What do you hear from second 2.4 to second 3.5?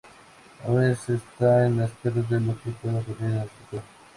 que pueda ocurrir en el